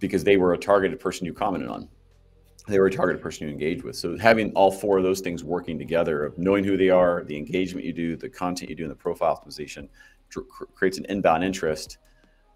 [0.00, 1.88] because they were a targeted person you commented on.
[2.68, 3.96] They were a targeted person you engaged with.
[3.96, 7.36] So having all four of those things working together of knowing who they are, the
[7.36, 9.88] engagement you do, the content you do, and the profile optimization
[10.74, 11.98] creates an inbound interest.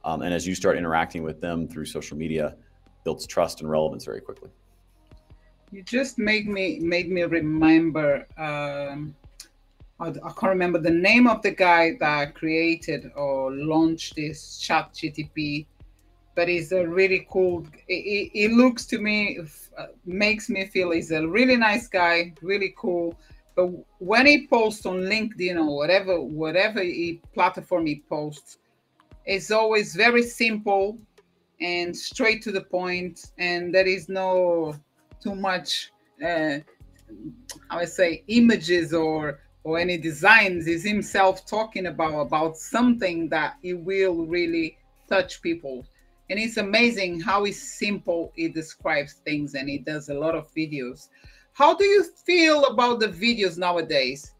[0.05, 2.57] Um, and as you start interacting with them through social media,
[3.05, 4.51] builds trust and relevance very quickly.
[5.73, 8.27] You just made me made me remember.
[8.37, 9.17] Um,
[9.99, 14.93] I, I can't remember the name of the guy that created or launched this Chat
[14.93, 15.65] GTP,
[16.35, 17.67] but he's a really cool.
[17.89, 19.39] It, it, looks to me
[19.79, 23.19] uh, makes me feel he's a really nice guy, really cool.
[23.57, 28.59] But when he posts on LinkedIn or whatever whatever he, platform he posts,
[29.25, 30.99] it's always very simple
[31.63, 34.75] and straight to the point, and there is no
[35.23, 35.93] too much
[36.25, 36.59] uh,
[37.71, 43.75] I say images or or any designs is himself talking about about something that he
[43.75, 45.87] will really touch people.
[46.31, 51.09] And it's amazing how simple it describes things and it does a lot of videos.
[51.53, 54.33] How do you feel about the videos nowadays?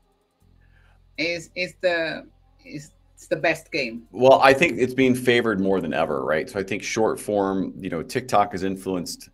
[1.19, 2.27] Is is the
[2.65, 4.09] is it's the best game?
[4.11, 6.51] Well, I think it's being favored more than ever, right?
[6.51, 9.29] So I think short form, you know, TikTok has influenced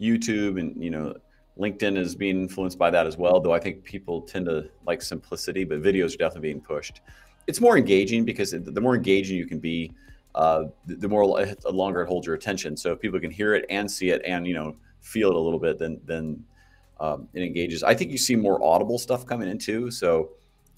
[0.00, 1.14] YouTube and you know
[1.58, 3.40] LinkedIn is being influenced by that as well.
[3.40, 7.02] Though I think people tend to like simplicity, but videos are definitely being pushed.
[7.46, 9.92] It's more engaging because the more engaging you can be,
[10.34, 12.76] uh, the more the longer it holds your attention.
[12.76, 15.38] So if people can hear it and see it and you know feel it a
[15.38, 16.42] little bit, then then
[17.00, 17.82] um, it engages.
[17.82, 19.90] I think you see more audible stuff coming in too.
[19.90, 20.30] So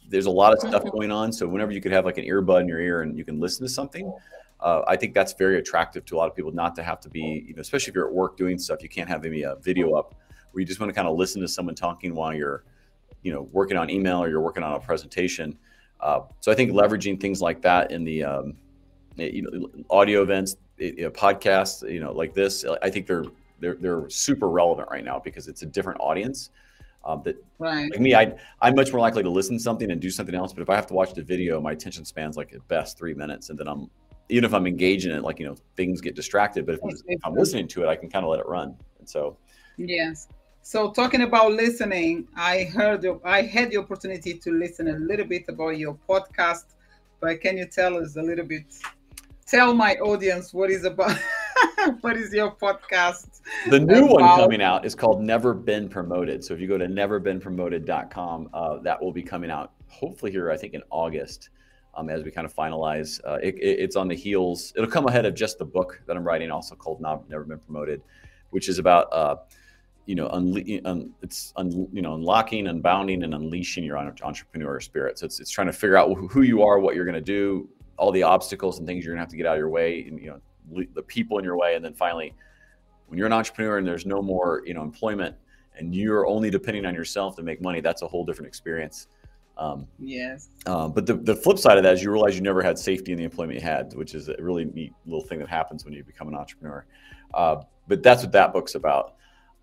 [0.08, 1.32] there's a lot of stuff going on.
[1.32, 3.66] So whenever you could have like an earbud in your ear and you can listen
[3.66, 4.12] to something,
[4.62, 6.52] uh, I think that's very attractive to a lot of people.
[6.52, 8.88] Not to have to be, you know, especially if you're at work doing stuff, you
[8.88, 10.14] can't have any a video up
[10.52, 12.64] where you just want to kind of listen to someone talking while you're,
[13.22, 15.58] you know, working on email or you're working on a presentation.
[16.00, 18.56] Uh, so I think leveraging things like that in the, um,
[19.16, 23.24] you know, audio events, you know, podcasts, you know, like this, I think they're
[23.58, 26.50] they're they're super relevant right now because it's a different audience.
[27.04, 27.90] Um, that right.
[27.90, 30.52] like me, I I'm much more likely to listen to something and do something else.
[30.52, 33.14] But if I have to watch the video, my attention span's like at best three
[33.14, 33.90] minutes, and then I'm
[34.28, 36.66] even if I'm engaged in it, like you know, things get distracted.
[36.66, 38.76] But if, if I'm listening to it, I can kind of let it run.
[38.98, 39.36] And so,
[39.76, 40.28] yes.
[40.62, 45.44] So talking about listening, I heard I had the opportunity to listen a little bit
[45.48, 46.66] about your podcast,
[47.20, 48.66] but can you tell us a little bit?
[49.46, 51.18] Tell my audience what is about.
[52.00, 53.40] what is your podcast?
[53.68, 54.10] The new about?
[54.12, 56.44] one coming out is called Never Been Promoted.
[56.44, 60.56] So if you go to neverbeenpromoted.com, uh, that will be coming out hopefully here, I
[60.56, 61.50] think in August.
[61.94, 64.72] Um, as we kind of finalize, uh, it, it, it's on the heels.
[64.76, 67.58] It'll come ahead of just the book that I'm writing, also called Not, Never Been
[67.58, 68.02] Promoted,
[68.50, 69.36] which is about uh,
[70.06, 75.18] you know, un- it's un- you know, unlocking, unbounding, and unleashing your entrepreneur spirit.
[75.18, 77.68] So it's it's trying to figure out who you are, what you're going to do,
[77.98, 80.04] all the obstacles and things you're going to have to get out of your way,
[80.06, 82.34] and you know, the people in your way, and then finally,
[83.06, 85.36] when you're an entrepreneur and there's no more you know employment
[85.78, 89.06] and you're only depending on yourself to make money, that's a whole different experience.
[89.56, 90.48] Um, yes.
[90.66, 93.12] Um, but the, the flip side of that is you realize you never had safety
[93.12, 95.94] in the employment you had, which is a really neat little thing that happens when
[95.94, 96.84] you become an entrepreneur.
[97.34, 99.14] Uh, but that's what that book's about.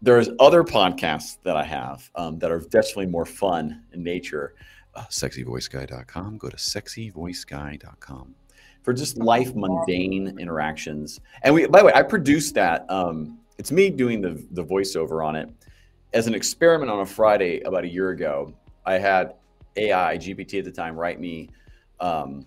[0.01, 4.55] There's other podcasts that I have um, that are definitely more fun in nature.
[4.95, 6.37] Uh, sexyvoiceguy.com.
[6.37, 8.35] Go to sexyvoiceguy.com
[8.81, 11.19] for just life mundane interactions.
[11.43, 12.89] And we, by the way, I produced that.
[12.89, 15.49] Um, it's me doing the the voiceover on it
[16.13, 18.53] as an experiment on a Friday about a year ago.
[18.85, 19.35] I had
[19.75, 21.49] AI GPT at the time write me
[21.99, 22.45] um,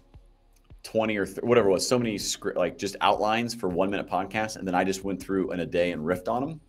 [0.83, 4.09] 20 or th- whatever it was, so many script like just outlines for one minute
[4.09, 6.61] podcast, and then I just went through in a day and riffed on them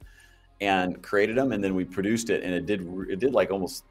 [0.62, 3.86] and created them, and then we produced it, and it did it did like almost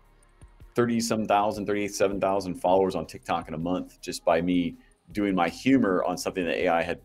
[0.74, 4.76] 30 some thousand, 37,000 followers on TikTok in a month just by me
[5.12, 7.00] doing my humor on something that AI had.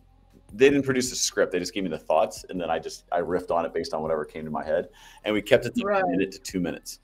[0.53, 3.03] They didn't produce a script; they just gave me the thoughts, and then I just
[3.11, 4.87] I riffed on it based on whatever came to my head,
[5.25, 6.01] and we kept it to right.
[6.01, 6.99] a minute to two minutes.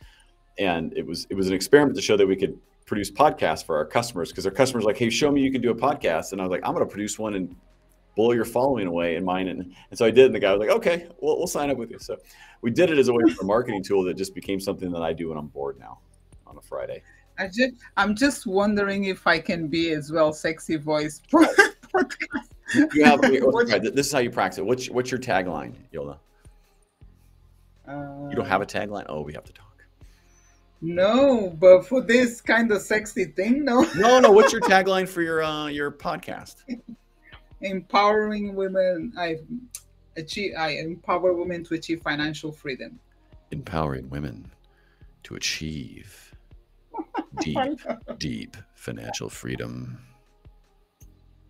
[0.59, 3.77] And it was it was an experiment to show that we could produce podcasts for
[3.77, 6.41] our customers because our customers like, hey, show me you can do a podcast, and
[6.41, 7.55] I was like, I'm going to produce one and
[8.15, 9.47] blow your following away in mine.
[9.47, 10.27] And, and so I did.
[10.27, 11.99] And the guy was like, okay, we'll, we'll sign up with you.
[11.99, 12.17] So
[12.61, 15.01] we did it as a way for a marketing tool that just became something that
[15.01, 15.99] I do when I'm bored now
[16.45, 17.01] on a Friday.
[17.39, 21.73] I just, I'm just wondering if I can be as well sexy voice podcast.
[22.93, 23.21] You have,
[23.95, 24.65] this is how you practice it.
[24.65, 26.19] What's, what's your tagline, Yola?
[27.87, 29.05] Uh, you don't have a tagline?
[29.09, 29.72] Oh, we have to talk.
[30.85, 33.87] No, but for this kind of sexy thing, no.
[33.95, 34.31] no, no.
[34.31, 36.55] What's your tagline for your uh, your podcast?
[37.61, 39.13] Empowering women.
[39.17, 39.37] I
[40.17, 40.51] achieve.
[40.57, 42.99] I empower women to achieve financial freedom.
[43.51, 44.51] Empowering women
[45.23, 46.35] to achieve
[47.39, 47.79] deep,
[48.17, 49.97] deep financial freedom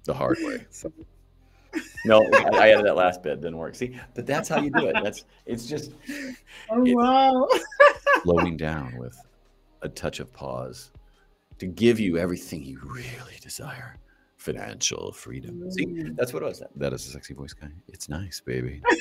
[0.04, 0.64] the hard way.
[0.70, 0.94] So,
[2.06, 3.42] no, I, I, added that last bit.
[3.42, 3.74] Didn't work.
[3.74, 4.96] See, but that's how you do it.
[5.02, 5.94] That's it's just.
[6.70, 7.48] Oh it's wow!
[8.24, 9.18] slowing down with
[9.82, 10.92] a touch of pause
[11.60, 14.00] to give you everything you really desire.
[14.38, 15.62] Financial freedom.
[15.62, 15.72] Mm.
[15.72, 16.62] See, that's what I was.
[16.76, 17.70] That is a sexy voice guy.
[17.88, 18.82] It's nice, baby.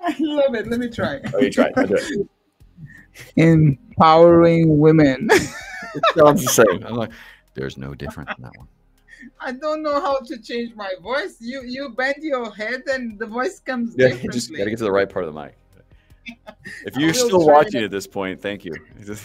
[0.00, 0.66] I love it.
[0.68, 1.20] Let me try.
[1.34, 1.70] Oh, you try.
[1.76, 2.28] It
[3.36, 5.28] empowering women.
[5.30, 6.86] it sounds the same.
[6.86, 7.12] I'm like,
[7.54, 8.68] there's no difference in that one.
[9.40, 11.36] I don't know how to change my voice.
[11.40, 13.94] You you bend your head and the voice comes.
[13.96, 15.56] Yeah, you just gotta get to the right part of the mic.
[16.86, 18.72] If you're still watching at this point, thank you.
[18.96, 19.20] the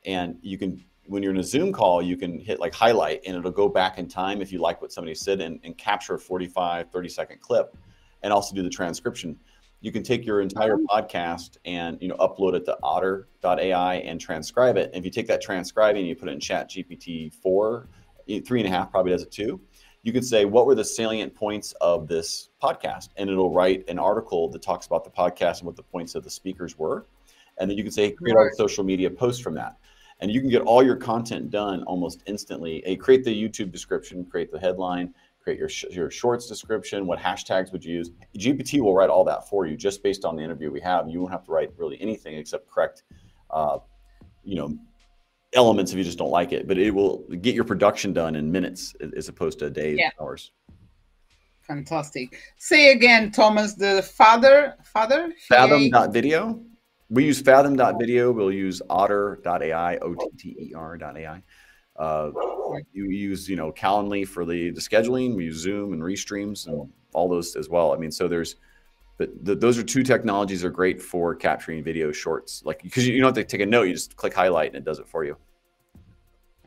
[0.07, 3.37] And you can, when you're in a Zoom call, you can hit like highlight and
[3.37, 6.19] it'll go back in time if you like what somebody said and, and capture a
[6.19, 7.77] 45, 30 second clip
[8.23, 9.37] and also do the transcription.
[9.81, 10.87] You can take your entire oh.
[10.89, 14.91] podcast and you know upload it to otter.ai and transcribe it.
[14.95, 17.89] And if you take that transcribing and you put it in ChatGPT 4,
[18.47, 19.61] three and a half probably does it too.
[20.03, 23.11] You can say, what were the salient points of this podcast?
[23.17, 26.25] And it'll write an article that talks about the podcast and what the points of
[26.25, 27.07] the speakers were.
[27.59, 28.51] And then you can say, create right.
[28.51, 29.77] a social media post from that.
[30.21, 32.83] And you can get all your content done almost instantly.
[32.85, 37.19] Hey, create the YouTube description, create the headline, create your, sh- your shorts description, what
[37.19, 38.11] hashtags would you use.
[38.39, 41.09] GPT will write all that for you just based on the interview we have.
[41.09, 43.03] You won't have to write really anything except correct,
[43.51, 43.79] uh,
[44.45, 44.79] you know,
[45.55, 48.51] elements if you just don't like it, but it will get your production done in
[48.51, 50.11] minutes as opposed to days, yeah.
[50.21, 50.53] hours.
[51.63, 52.37] Fantastic.
[52.59, 55.33] Say again, Thomas, the father, father?
[55.49, 56.61] Fathom.video.
[57.11, 58.33] We use fathom.video.
[58.33, 61.43] We'll use otter.ai, O-T-T-E-R.ai.
[61.97, 62.31] Uh,
[62.93, 65.37] you use, you know, Calendly for the, the scheduling.
[65.37, 67.93] We use Zoom and Restreams and all those as well.
[67.93, 68.57] I mean, so there's,
[69.21, 72.63] but the, those are two technologies that are great for capturing video shorts.
[72.65, 74.77] Like because you, you don't have to take a note, you just click highlight and
[74.77, 75.37] it does it for you.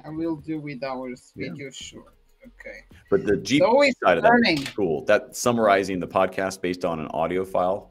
[0.06, 1.72] I will do with our video yeah.
[1.72, 2.14] short.
[2.46, 2.86] Okay.
[3.10, 5.04] But the G side of that is cool.
[5.06, 7.90] That summarizing the podcast based on an audio file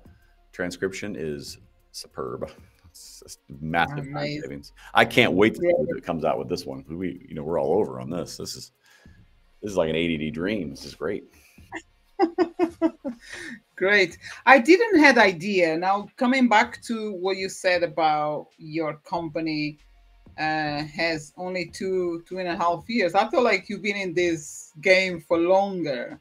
[0.52, 1.58] transcription is
[1.90, 2.48] superb.
[2.88, 4.74] It's massive savings.
[4.94, 6.84] I can't wait to see what it comes out with this one.
[6.88, 8.36] We, you know, we're all over on this.
[8.36, 8.70] This is
[9.60, 10.70] this is like an ADD dream.
[10.70, 11.24] This is great.
[13.82, 14.16] Great.
[14.46, 15.76] I didn't had idea.
[15.76, 19.78] Now coming back to what you said about your company
[20.38, 23.16] uh, has only two two and a half years.
[23.16, 26.20] I feel like you've been in this game for longer,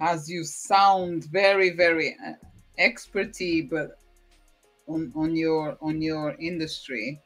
[0.00, 2.32] as you sound very very uh,
[2.80, 4.00] experty, but
[4.88, 7.20] on on your on your industry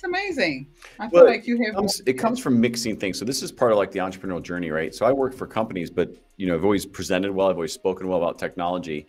[0.00, 0.66] it's amazing.
[0.98, 1.68] I feel well, like you have.
[1.68, 3.18] It comes, it comes, from mixing things.
[3.18, 4.94] So this is part of like the entrepreneurial journey, right?
[4.94, 7.48] So I work for companies, but you know, I've always presented well.
[7.48, 9.06] I've always spoken well about technology.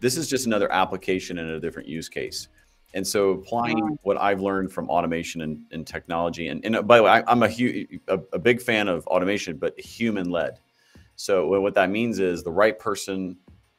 [0.00, 2.48] This is just another application and a different use case.
[2.92, 6.98] And so applying what I've learned from automation and, and technology, and, and uh, by
[6.98, 10.58] the way, I, am a, hu- a, a big fan of automation, but human led.
[11.16, 13.36] So what that means is the right person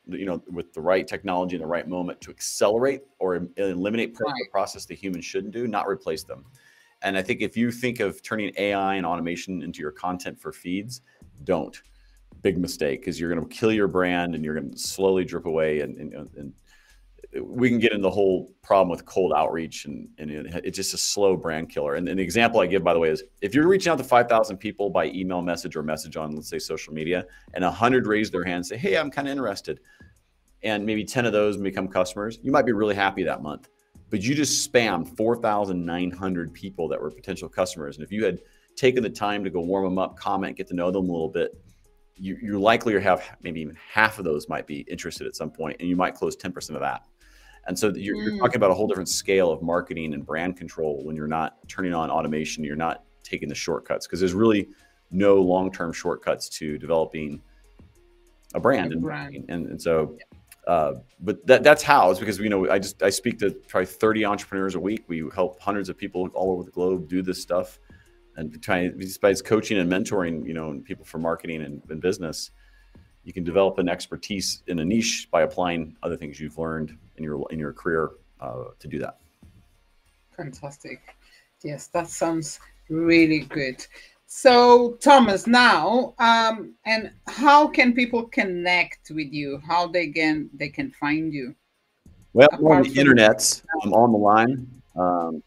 [0.08, 4.28] you know, with the right technology in the right moment to accelerate or eliminate part
[4.28, 4.32] right.
[4.32, 6.46] of the process the humans shouldn't do, not replace them.
[7.02, 10.52] And I think if you think of turning AI and automation into your content for
[10.52, 11.02] feeds,
[11.44, 11.80] don't.
[12.42, 15.46] Big mistake because you're going to kill your brand and you're going to slowly drip
[15.46, 15.82] away.
[15.82, 16.54] And, and, and,
[17.42, 20.94] we can get into the whole problem with cold outreach and, and it, it's just
[20.94, 21.96] a slow brand killer.
[21.96, 24.04] And, and the example I give, by the way, is if you're reaching out to
[24.04, 28.32] 5,000 people by email message or message on, let's say, social media, and 100 raise
[28.32, 29.80] their hand and say, Hey, I'm kind of interested
[30.66, 33.70] and maybe 10 of those become customers, you might be really happy that month.
[34.10, 37.98] But you just spammed 4,900 people that were potential customers.
[37.98, 38.40] And if you had
[38.76, 41.30] taken the time to go warm them up, comment, get to know them a little
[41.30, 41.52] bit,
[42.18, 45.52] you, you're likely to have maybe even half of those might be interested at some
[45.52, 47.04] point, and you might close 10% of that.
[47.68, 48.24] And so you're, mm.
[48.26, 51.58] you're talking about a whole different scale of marketing and brand control when you're not
[51.68, 54.70] turning on automation, you're not taking the shortcuts because there's really
[55.12, 57.42] no long-term shortcuts to developing
[58.54, 59.36] a brand, a brand.
[59.36, 60.16] And, and, and so
[60.68, 63.86] uh, but that, that's how it's because you know I just I speak to probably
[63.86, 65.04] 30 entrepreneurs a week.
[65.08, 67.80] We help hundreds of people all over the globe do this stuff,
[68.36, 72.50] and trying besides coaching and mentoring, you know, people for marketing and, and business,
[73.24, 77.24] you can develop an expertise in a niche by applying other things you've learned in
[77.24, 78.12] your in your career
[78.42, 79.18] uh, to do that.
[80.36, 81.16] Fantastic.
[81.64, 82.60] Yes, that sounds
[82.90, 83.86] really good.
[84.28, 89.62] So, Thomas, now, um, and how can people connect with you?
[89.66, 91.56] How they can they can find you?
[92.34, 94.68] Well, on the internet, I'm on the line.
[94.96, 95.44] Um,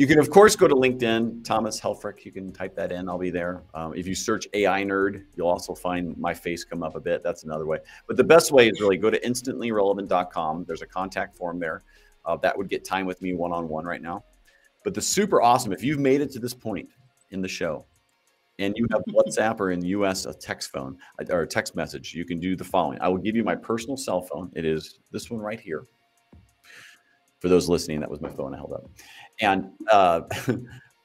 [0.00, 2.24] you can, of course, go to LinkedIn, Thomas Helfrich.
[2.24, 3.06] You can type that in.
[3.06, 3.64] I'll be there.
[3.74, 7.22] Um, if you search AI nerd, you'll also find my face come up a bit.
[7.22, 7.80] That's another way.
[8.06, 10.64] But the best way is really go to instantlyrelevant.com.
[10.66, 11.82] There's a contact form there.
[12.24, 14.24] Uh, that would get time with me one on one right now.
[14.84, 16.88] But the super awesome, if you've made it to this point
[17.30, 17.84] in the show
[18.58, 21.76] and you have WhatsApp or in the US a text phone uh, or a text
[21.76, 22.98] message, you can do the following.
[23.02, 24.50] I will give you my personal cell phone.
[24.56, 25.84] It is this one right here.
[27.40, 28.90] For those listening, that was my phone I held up.
[29.40, 30.22] And uh,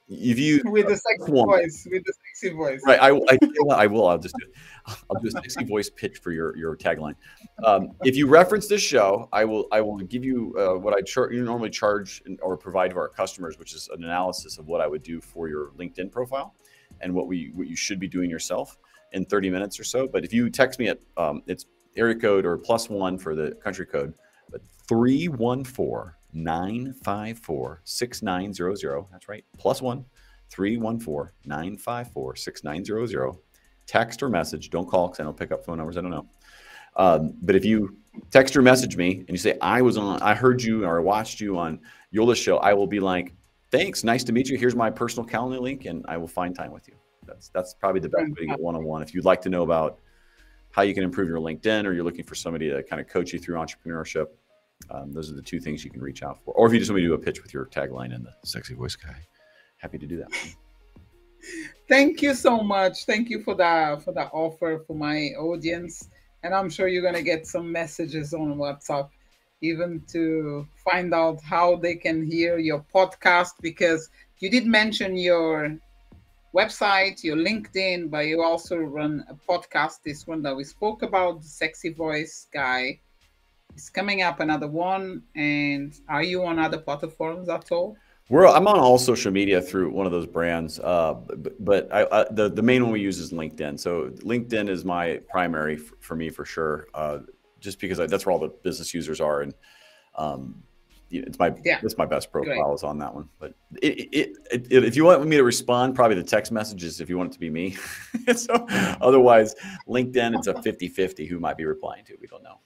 [0.08, 3.00] if you with the sexy one, voice, with the sexy voice, right?
[3.02, 3.38] I, I,
[3.72, 4.08] I will.
[4.08, 4.98] I'll just do it.
[5.10, 7.16] I'll do a sexy voice pitch for your your tagline.
[7.64, 11.02] Um, if you reference this show, I will I will give you uh, what I
[11.02, 14.82] char- you normally charge or provide to our customers, which is an analysis of what
[14.82, 16.54] I would do for your LinkedIn profile
[17.02, 18.78] and what we what you should be doing yourself
[19.14, 20.08] in 30 minutes or so.
[20.08, 21.66] But if you text me at um, it's
[21.96, 24.14] area code or plus one for the country code,
[24.52, 29.06] but 314 954 6900.
[29.12, 29.44] That's right.
[29.58, 30.06] Plus one
[30.52, 33.36] 314 954 6900.
[33.88, 34.70] Text or message.
[34.70, 35.98] Don't call because I don't pick up phone numbers.
[35.98, 36.28] I don't know.
[36.98, 37.98] Um, but if you
[38.32, 41.02] text or message me and you say, I was on, I heard you or I
[41.02, 41.80] watched you on
[42.12, 43.34] Yola's show, I will be like,
[43.72, 44.04] thanks.
[44.04, 44.58] Nice to meet you.
[44.58, 46.96] Here's my personal calendar link and I will find time with you.
[47.26, 49.02] That's, that's probably the best way to get one on one.
[49.02, 50.00] If you'd like to know about
[50.72, 53.34] how you can improve your LinkedIn or you're looking for somebody to kind of coach
[53.34, 54.28] you through entrepreneurship,
[54.90, 56.54] um, those are the two things you can reach out for.
[56.54, 58.34] Or if you just want me to do a pitch with your tagline and the
[58.44, 59.16] sexy voice guy,
[59.78, 60.30] happy to do that.
[61.88, 63.06] Thank you so much.
[63.06, 66.10] Thank you for that for that offer for my audience.
[66.44, 69.10] And I'm sure you're gonna get some messages on WhatsApp,
[69.62, 74.10] even to find out how they can hear your podcast because
[74.40, 75.78] you did mention your
[76.56, 80.02] website, your LinkedIn, but you also run a podcast.
[80.04, 83.00] This one that we spoke about, the sexy voice guy
[83.76, 85.24] is coming up another one.
[85.36, 87.98] And are you on other platforms at all?
[88.28, 92.08] We're, I'm on all social media through one of those brands, uh, but, but I,
[92.12, 93.80] I, the the main one we use is LinkedIn.
[93.80, 97.20] So LinkedIn is my primary for, for me for sure, uh,
[97.60, 99.54] just because I, that's where all the business users are, and
[100.16, 100.64] um,
[101.12, 101.80] it's my yeah.
[101.84, 103.30] it's my best profile is on that one.
[103.38, 103.54] But
[103.84, 104.38] it, it,
[104.72, 107.34] it, if you want me to respond, probably the text messages if you want it
[107.34, 107.78] to be me.
[108.36, 108.66] so
[109.02, 109.54] otherwise,
[109.88, 112.16] LinkedIn it's a 50-50 who might be replying to.
[112.20, 112.60] We don't know.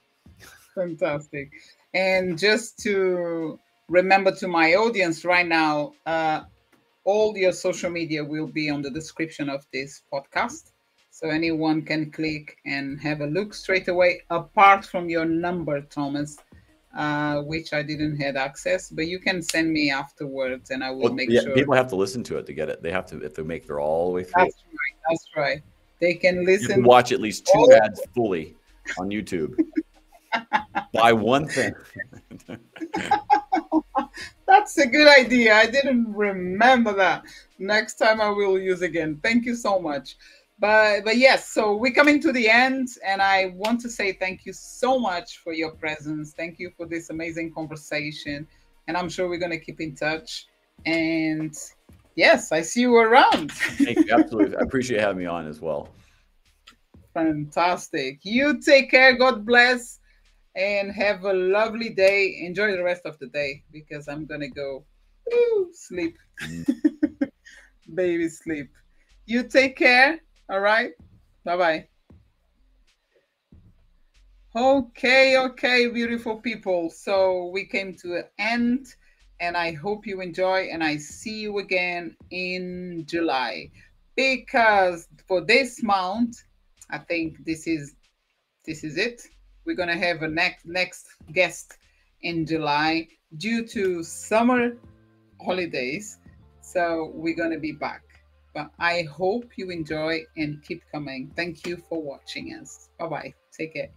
[0.80, 1.50] Fantastic.
[1.92, 3.58] And just to
[3.88, 6.42] remember to my audience right now, uh,
[7.04, 10.72] all your social media will be on the description of this podcast.
[11.10, 16.38] So anyone can click and have a look straight away, apart from your number, Thomas,
[16.96, 21.02] uh, which I didn't have access, but you can send me afterwards and I will
[21.02, 21.54] well, make yeah, sure.
[21.54, 22.82] People have to listen to it to get it.
[22.82, 24.44] They have to, if they make their all the way through.
[24.44, 24.96] That's right.
[25.08, 25.62] That's right.
[26.00, 26.68] They can listen.
[26.68, 28.56] You can watch at least two ads fully
[28.98, 29.58] on YouTube.
[30.92, 31.72] Buy one thing.
[34.46, 35.54] That's a good idea.
[35.54, 37.24] I didn't remember that.
[37.58, 39.20] Next time I will use again.
[39.22, 40.16] Thank you so much.
[40.58, 44.44] But but yes, so we're coming to the end, and I want to say thank
[44.44, 46.32] you so much for your presence.
[46.32, 48.46] Thank you for this amazing conversation,
[48.86, 50.48] and I'm sure we're gonna keep in touch.
[50.84, 51.56] And
[52.14, 53.52] yes, I see you around.
[53.52, 54.12] Thank you.
[54.12, 55.88] Absolutely, I appreciate having me on as well.
[57.14, 58.18] Fantastic.
[58.22, 59.16] You take care.
[59.16, 59.99] God bless
[60.56, 62.40] and have a lovely day.
[62.44, 64.84] Enjoy the rest of the day because I'm gonna go
[65.32, 66.16] ooh, sleep.
[67.94, 68.70] Baby sleep.
[69.26, 70.20] You take care.
[70.48, 70.92] All right.
[71.44, 71.88] Bye bye.
[74.56, 76.90] Okay, okay, beautiful people.
[76.90, 78.86] So we came to an end
[79.38, 83.70] and I hope you enjoy and I see you again in July
[84.16, 86.42] because for this month
[86.90, 87.94] I think this is
[88.66, 89.22] this is it
[89.70, 91.78] we're going to have a next next guest
[92.22, 93.06] in July
[93.36, 94.76] due to summer
[95.40, 96.18] holidays.
[96.60, 98.02] So we're going to be back.
[98.52, 101.30] But I hope you enjoy and keep coming.
[101.36, 102.88] Thank you for watching us.
[102.98, 103.34] Bye bye.
[103.56, 103.90] Take care.